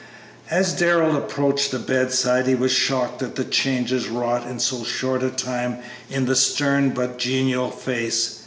As 0.49 0.73
Darrell 0.73 1.15
approached 1.15 1.69
the 1.69 1.77
bedside 1.77 2.47
he 2.47 2.55
was 2.55 2.71
shocked 2.71 3.21
at 3.21 3.35
the 3.35 3.43
changes 3.45 4.07
wrought 4.07 4.47
in 4.47 4.57
so 4.59 4.83
short 4.83 5.21
a 5.21 5.29
time 5.29 5.77
in 6.09 6.25
the 6.25 6.35
stern, 6.35 6.89
but 6.89 7.19
genial 7.19 7.69
face. 7.69 8.39